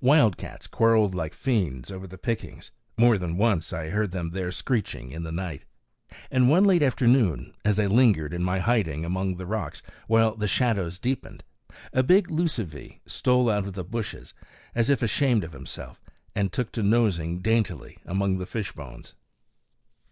Wild 0.00 0.36
cats 0.36 0.68
quarreled 0.68 1.12
like 1.12 1.34
fiends 1.34 1.90
over 1.90 2.06
the 2.06 2.16
pickings; 2.16 2.70
more 2.96 3.18
than 3.18 3.36
once 3.36 3.72
I 3.72 3.88
heard 3.88 4.12
them 4.12 4.30
there 4.30 4.52
screeching 4.52 5.10
in 5.10 5.24
the 5.24 5.32
night. 5.32 5.64
And 6.30 6.48
one 6.48 6.62
late 6.62 6.84
afternoon, 6.84 7.56
as 7.64 7.80
I 7.80 7.86
lingered 7.86 8.32
in 8.32 8.44
my 8.44 8.60
hiding 8.60 9.04
among 9.04 9.34
the 9.38 9.44
rocks 9.44 9.82
while 10.06 10.36
the 10.36 10.46
shadows 10.46 11.00
deepened, 11.00 11.42
a 11.92 12.04
big 12.04 12.28
lucivee 12.30 13.00
stole 13.06 13.50
out 13.50 13.66
of 13.66 13.72
the 13.72 13.82
bushes, 13.82 14.34
as 14.72 14.88
if 14.88 15.02
ashamed 15.02 15.42
of 15.42 15.52
himself, 15.52 16.00
and 16.32 16.52
took 16.52 16.70
to 16.74 16.82
nosing 16.84 17.40
daintily 17.40 17.98
among 18.06 18.38
the 18.38 18.46
fish 18.46 18.70
bones. 18.70 19.16